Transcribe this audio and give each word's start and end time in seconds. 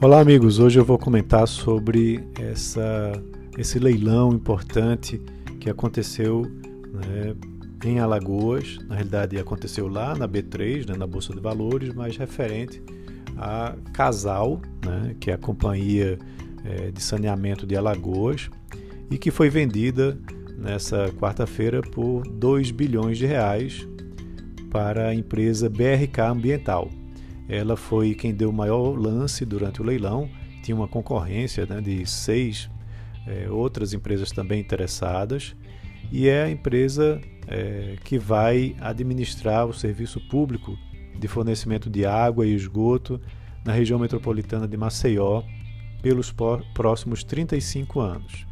Olá, 0.00 0.20
amigos. 0.20 0.60
Hoje 0.60 0.78
eu 0.78 0.84
vou 0.84 0.96
comentar 0.96 1.48
sobre 1.48 2.24
essa, 2.38 3.20
esse 3.58 3.80
leilão 3.80 4.32
importante 4.32 5.20
que 5.58 5.68
aconteceu 5.68 6.42
né, 6.92 7.34
em 7.84 7.98
Alagoas. 7.98 8.78
Na 8.86 8.94
realidade, 8.94 9.36
aconteceu 9.36 9.88
lá 9.88 10.14
na 10.14 10.28
B3, 10.28 10.88
né, 10.88 10.96
na 10.96 11.04
Bolsa 11.04 11.34
de 11.34 11.40
Valores, 11.40 11.92
mas 11.92 12.16
referente 12.16 12.80
a 13.36 13.74
Casal, 13.92 14.62
né, 14.86 15.16
que 15.18 15.32
é 15.32 15.34
a 15.34 15.38
companhia 15.38 16.16
é, 16.64 16.92
de 16.92 17.02
saneamento 17.02 17.66
de 17.66 17.74
Alagoas, 17.74 18.48
e 19.10 19.18
que 19.18 19.32
foi 19.32 19.50
vendida 19.50 20.16
nessa 20.56 21.08
quarta-feira 21.18 21.80
por 21.80 22.22
2 22.22 22.70
bilhões 22.70 23.18
de 23.18 23.26
reais 23.26 23.84
para 24.70 25.08
a 25.08 25.14
empresa 25.14 25.68
BRK 25.68 26.20
Ambiental. 26.20 26.88
Ela 27.48 27.76
foi 27.76 28.14
quem 28.14 28.34
deu 28.34 28.50
o 28.50 28.52
maior 28.52 28.94
lance 28.98 29.44
durante 29.46 29.80
o 29.80 29.84
leilão. 29.84 30.28
Tinha 30.62 30.76
uma 30.76 30.86
concorrência 30.86 31.64
né, 31.64 31.80
de 31.80 32.04
seis 32.04 32.68
é, 33.26 33.48
outras 33.50 33.94
empresas 33.94 34.30
também 34.30 34.60
interessadas. 34.60 35.56
E 36.12 36.28
é 36.28 36.42
a 36.42 36.50
empresa 36.50 37.20
é, 37.46 37.96
que 38.04 38.18
vai 38.18 38.76
administrar 38.80 39.66
o 39.66 39.72
serviço 39.72 40.20
público 40.28 40.76
de 41.18 41.26
fornecimento 41.26 41.88
de 41.88 42.04
água 42.04 42.46
e 42.46 42.54
esgoto 42.54 43.20
na 43.64 43.72
região 43.72 43.98
metropolitana 43.98 44.68
de 44.68 44.76
Maceió 44.76 45.42
pelos 46.02 46.32
próximos 46.74 47.24
35 47.24 47.98
anos. 48.00 48.46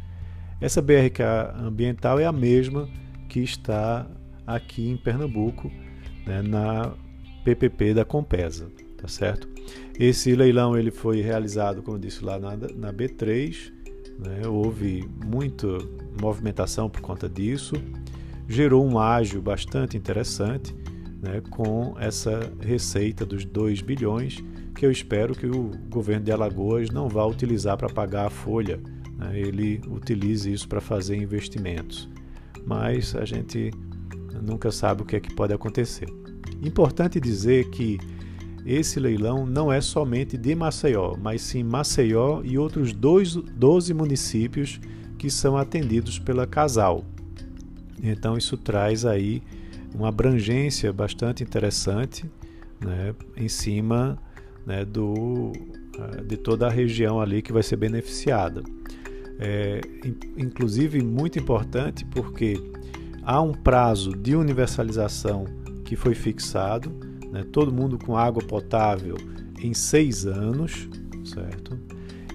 Essa 0.59 0.81
BRK 0.81 1.21
ambiental 1.55 2.19
é 2.19 2.25
a 2.25 2.31
mesma 2.31 2.89
que 3.29 3.39
está 3.39 4.07
aqui 4.45 4.89
em 4.89 4.97
Pernambuco, 4.97 5.71
né, 6.25 6.41
na 6.41 6.93
PPP 7.43 7.93
da 7.93 8.03
Compesa 8.03 8.69
tá 8.97 9.07
certo? 9.07 9.47
Esse 9.99 10.35
leilão 10.35 10.77
ele 10.77 10.91
foi 10.91 11.21
realizado, 11.21 11.81
como 11.81 11.97
eu 11.97 12.01
disse 12.01 12.23
lá 12.23 12.39
na, 12.39 12.57
na 12.57 12.93
B3, 12.93 13.71
né? 14.19 14.47
houve 14.47 15.07
muita 15.25 15.67
movimentação 16.19 16.89
por 16.89 17.01
conta 17.01 17.29
disso, 17.29 17.75
gerou 18.47 18.85
um 18.85 18.97
ágio 18.99 19.41
bastante 19.41 19.95
interessante 19.95 20.75
né? 21.21 21.41
com 21.49 21.95
essa 21.99 22.51
receita 22.59 23.25
dos 23.25 23.45
2 23.45 23.81
bilhões 23.81 24.43
que 24.75 24.85
eu 24.85 24.91
espero 24.91 25.33
que 25.33 25.47
o 25.47 25.71
governo 25.89 26.23
de 26.23 26.31
Alagoas 26.31 26.89
não 26.91 27.09
vá 27.09 27.25
utilizar 27.25 27.77
para 27.77 27.89
pagar 27.89 28.27
a 28.27 28.29
folha, 28.29 28.79
né? 29.17 29.39
ele 29.39 29.81
utilize 29.87 30.51
isso 30.51 30.67
para 30.67 30.79
fazer 30.79 31.17
investimentos. 31.17 32.07
Mas 32.65 33.15
a 33.15 33.25
gente 33.25 33.71
nunca 34.41 34.71
sabe 34.71 35.01
o 35.01 35.05
que 35.05 35.15
é 35.15 35.19
que 35.19 35.33
pode 35.33 35.53
acontecer. 35.53 36.07
Importante 36.61 37.19
dizer 37.19 37.69
que 37.69 37.97
esse 38.67 38.99
leilão 38.99 39.45
não 39.45 39.71
é 39.71 39.79
somente 39.79 40.37
de 40.37 40.53
Maceió, 40.53 41.15
mas 41.17 41.41
sim 41.41 41.63
Maceió 41.63 42.41
e 42.43 42.57
outros 42.57 42.91
dois, 42.91 43.33
12 43.33 43.93
municípios 43.93 44.79
que 45.17 45.29
são 45.29 45.55
atendidos 45.55 46.19
pela 46.19 46.45
Casal. 46.45 47.05
Então 48.03 48.37
isso 48.37 48.57
traz 48.57 49.05
aí 49.05 49.41
uma 49.95 50.09
abrangência 50.09 50.91
bastante 50.91 51.43
interessante 51.43 52.25
né, 52.79 53.15
em 53.37 53.47
cima 53.47 54.17
né, 54.65 54.83
do, 54.83 55.53
eh, 55.97 56.23
de 56.23 56.35
toda 56.35 56.67
a 56.67 56.69
região 56.69 57.21
ali 57.21 57.41
que 57.41 57.53
vai 57.53 57.63
ser 57.63 57.77
beneficiada. 57.77 58.61
É, 59.39 59.81
inclusive 60.35 61.01
muito 61.01 61.37
importante 61.37 62.03
porque 62.05 62.59
há 63.23 63.39
um 63.39 63.53
prazo 63.53 64.11
de 64.11 64.35
universalização 64.35 65.45
que 65.85 65.95
foi 65.95 66.15
fixado 66.15 67.06
né, 67.31 67.43
todo 67.51 67.71
mundo 67.71 67.97
com 67.97 68.17
água 68.17 68.43
potável 68.43 69.17
em 69.61 69.73
seis 69.73 70.25
anos, 70.25 70.87
certo? 71.25 71.77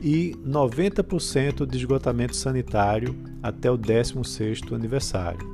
E 0.02 0.34
90% 0.44 1.64
de 1.64 1.78
esgotamento 1.78 2.34
sanitário 2.34 3.16
até 3.42 3.70
o 3.70 3.78
16º 3.78 4.74
aniversário. 4.74 5.52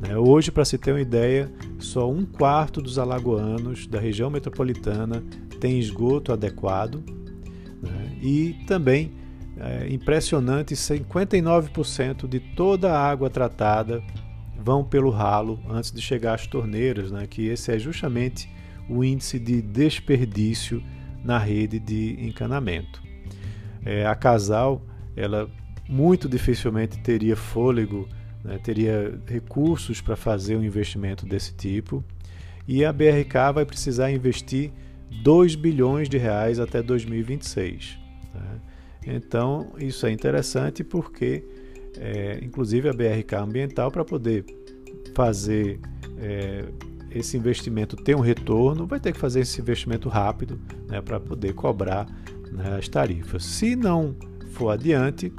Né? 0.00 0.16
Hoje, 0.16 0.50
para 0.50 0.64
se 0.64 0.78
ter 0.78 0.92
uma 0.92 1.00
ideia, 1.00 1.50
só 1.78 2.10
um 2.10 2.24
quarto 2.24 2.80
dos 2.80 2.98
alagoanos 2.98 3.86
da 3.86 4.00
região 4.00 4.30
metropolitana 4.30 5.22
tem 5.60 5.78
esgoto 5.78 6.32
adequado 6.32 7.02
né? 7.82 8.18
e 8.22 8.56
também 8.66 9.12
é, 9.58 9.92
impressionante 9.92 10.74
59% 10.74 12.26
de 12.26 12.40
toda 12.40 12.92
a 12.92 13.10
água 13.10 13.28
tratada 13.28 14.02
vão 14.56 14.82
pelo 14.82 15.10
ralo 15.10 15.58
antes 15.68 15.90
de 15.92 16.00
chegar 16.00 16.34
às 16.34 16.46
torneiras, 16.46 17.10
né? 17.10 17.26
que 17.26 17.46
esse 17.46 17.70
é 17.70 17.78
justamente 17.78 18.48
o 18.90 19.04
índice 19.04 19.38
de 19.38 19.62
desperdício 19.62 20.82
na 21.24 21.38
rede 21.38 21.78
de 21.78 22.16
encanamento. 22.20 23.02
É, 23.84 24.04
a 24.04 24.14
Casal, 24.14 24.82
ela 25.16 25.48
muito 25.88 26.28
dificilmente 26.28 26.98
teria 26.98 27.36
fôlego, 27.36 28.08
né, 28.44 28.58
teria 28.62 29.20
recursos 29.26 30.00
para 30.00 30.16
fazer 30.16 30.56
um 30.56 30.64
investimento 30.64 31.26
desse 31.26 31.54
tipo, 31.54 32.04
e 32.66 32.84
a 32.84 32.92
BRK 32.92 33.52
vai 33.54 33.64
precisar 33.64 34.10
investir 34.10 34.70
2 35.22 35.56
bilhões 35.56 36.08
de 36.08 36.18
reais 36.18 36.60
até 36.60 36.82
2026. 36.82 37.98
Né? 38.34 38.60
Então, 39.06 39.72
isso 39.78 40.06
é 40.06 40.12
interessante 40.12 40.84
porque, 40.84 41.44
é, 41.96 42.38
inclusive, 42.42 42.88
a 42.88 42.92
BRK 42.92 43.34
Ambiental, 43.36 43.90
para 43.90 44.04
poder 44.04 44.44
fazer 45.14 45.80
é, 46.18 46.66
esse 47.10 47.36
investimento 47.36 47.96
tem 47.96 48.14
um 48.14 48.20
retorno, 48.20 48.86
vai 48.86 49.00
ter 49.00 49.12
que 49.12 49.18
fazer 49.18 49.40
esse 49.40 49.60
investimento 49.60 50.08
rápido 50.08 50.60
né, 50.88 51.00
para 51.00 51.18
poder 51.18 51.54
cobrar 51.54 52.06
né, 52.52 52.76
as 52.78 52.88
tarifas. 52.88 53.44
Se 53.44 53.74
não 53.74 54.14
for 54.52 54.70
adiante, 54.70 55.32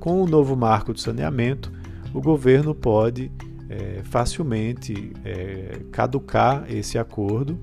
com 0.00 0.22
o 0.22 0.26
novo 0.26 0.56
marco 0.56 0.92
de 0.92 1.00
saneamento, 1.00 1.72
o 2.12 2.20
governo 2.20 2.74
pode 2.74 3.30
é, 3.68 4.02
facilmente 4.04 5.12
é, 5.24 5.80
caducar 5.90 6.64
esse 6.68 6.98
acordo 6.98 7.58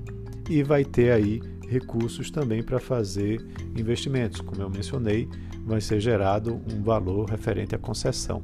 e 0.48 0.62
vai 0.62 0.84
ter 0.84 1.12
aí 1.12 1.40
recursos 1.68 2.30
também 2.30 2.62
para 2.62 2.80
fazer 2.80 3.46
investimentos. 3.76 4.40
Como 4.40 4.60
eu 4.60 4.68
mencionei, 4.68 5.28
vai 5.64 5.80
ser 5.80 6.00
gerado 6.00 6.60
um 6.72 6.82
valor 6.82 7.30
referente 7.30 7.74
à 7.74 7.78
concessão. 7.78 8.42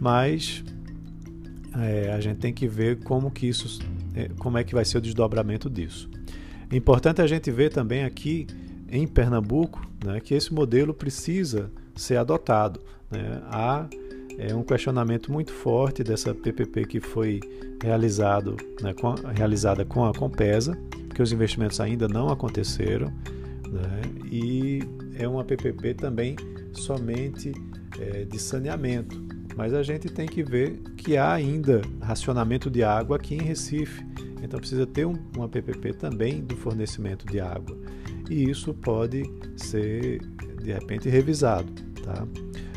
Mas 0.00 0.64
é, 1.74 2.12
a 2.12 2.20
gente 2.20 2.38
tem 2.38 2.52
que 2.52 2.66
ver 2.66 3.02
como 3.02 3.30
que 3.30 3.46
isso 3.46 3.78
como 4.38 4.58
é 4.58 4.64
que 4.64 4.74
vai 4.74 4.84
ser 4.84 4.98
o 4.98 5.00
desdobramento 5.00 5.68
disso. 5.68 6.08
É 6.70 6.76
importante 6.76 7.20
a 7.22 7.26
gente 7.26 7.50
ver 7.50 7.70
também 7.70 8.04
aqui 8.04 8.46
em 8.90 9.06
Pernambuco 9.06 9.80
né, 10.04 10.20
que 10.20 10.34
esse 10.34 10.52
modelo 10.52 10.94
precisa 10.94 11.70
ser 11.94 12.16
adotado. 12.16 12.80
Né? 13.10 13.40
Há 13.44 13.88
é, 14.38 14.54
um 14.54 14.62
questionamento 14.62 15.32
muito 15.32 15.52
forte 15.52 16.02
dessa 16.02 16.34
PPP 16.34 16.84
que 16.86 17.00
foi 17.00 17.40
realizado, 17.82 18.56
né, 18.82 18.92
com, 18.92 19.14
realizada 19.34 19.84
com 19.84 20.04
a 20.04 20.12
Compesa, 20.12 20.76
que 21.14 21.22
os 21.22 21.32
investimentos 21.32 21.80
ainda 21.80 22.06
não 22.08 22.28
aconteceram, 22.28 23.06
né, 23.68 24.02
e 24.30 24.80
é 25.18 25.26
uma 25.26 25.44
PPP 25.44 25.94
também 25.94 26.36
somente 26.72 27.52
é, 27.98 28.24
de 28.24 28.38
saneamento. 28.38 29.24
Mas 29.56 29.72
a 29.72 29.82
gente 29.82 30.10
tem 30.10 30.26
que 30.26 30.42
ver 30.42 30.80
que 30.96 31.16
há 31.16 31.32
ainda 31.32 31.80
racionamento 32.00 32.70
de 32.70 32.82
água 32.82 33.16
aqui 33.16 33.34
em 33.34 33.42
Recife. 33.42 34.04
Então 34.42 34.60
precisa 34.60 34.86
ter 34.86 35.06
um, 35.06 35.14
uma 35.34 35.48
PPP 35.48 35.94
também 35.94 36.42
do 36.44 36.54
fornecimento 36.54 37.26
de 37.26 37.40
água. 37.40 37.76
E 38.28 38.48
isso 38.48 38.74
pode 38.74 39.24
ser 39.56 40.20
de 40.62 40.72
repente 40.72 41.08
revisado, 41.08 41.72
tá? 42.02 42.26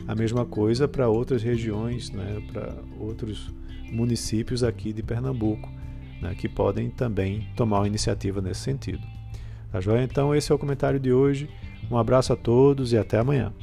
A 0.07 0.15
mesma 0.15 0.45
coisa 0.45 0.87
para 0.87 1.07
outras 1.09 1.43
regiões, 1.43 2.09
né, 2.11 2.41
para 2.51 2.75
outros 2.97 3.53
municípios 3.91 4.63
aqui 4.63 4.93
de 4.93 5.03
Pernambuco, 5.03 5.69
né, 6.21 6.33
que 6.33 6.47
podem 6.47 6.89
também 6.89 7.47
tomar 7.55 7.79
uma 7.79 7.87
iniciativa 7.87 8.41
nesse 8.41 8.61
sentido. 8.61 9.05
Tá 9.71 9.79
joia? 9.79 10.03
Então 10.03 10.33
esse 10.33 10.51
é 10.51 10.55
o 10.55 10.57
comentário 10.57 10.99
de 10.99 11.11
hoje. 11.11 11.49
Um 11.91 11.97
abraço 11.97 12.33
a 12.33 12.35
todos 12.35 12.93
e 12.93 12.97
até 12.97 13.19
amanhã. 13.19 13.53